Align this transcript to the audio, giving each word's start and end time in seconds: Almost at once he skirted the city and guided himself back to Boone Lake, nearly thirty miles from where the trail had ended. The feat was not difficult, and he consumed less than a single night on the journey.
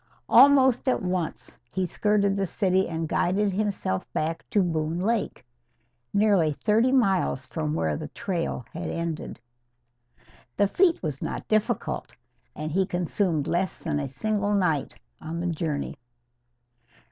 Almost 0.27 0.87
at 0.89 1.03
once 1.03 1.59
he 1.71 1.85
skirted 1.85 2.35
the 2.35 2.47
city 2.47 2.87
and 2.89 3.07
guided 3.07 3.53
himself 3.53 4.11
back 4.13 4.43
to 4.49 4.63
Boone 4.63 4.99
Lake, 4.99 5.45
nearly 6.11 6.53
thirty 6.53 6.91
miles 6.91 7.45
from 7.45 7.75
where 7.75 7.95
the 7.95 8.07
trail 8.07 8.65
had 8.73 8.87
ended. 8.87 9.39
The 10.57 10.67
feat 10.67 11.03
was 11.03 11.21
not 11.21 11.47
difficult, 11.47 12.15
and 12.55 12.71
he 12.71 12.87
consumed 12.87 13.45
less 13.45 13.77
than 13.77 13.99
a 13.99 14.07
single 14.07 14.55
night 14.55 14.95
on 15.21 15.39
the 15.39 15.45
journey. 15.53 15.95